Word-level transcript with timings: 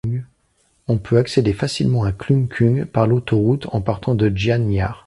On 0.87 0.97
peut 0.97 1.19
accéder 1.19 1.53
facilement 1.53 2.03
à 2.05 2.11
Klungkung 2.11 2.85
par 2.85 3.05
l'autoroute 3.05 3.67
en 3.71 3.81
partant 3.81 4.15
de 4.15 4.35
Gianyar. 4.35 4.99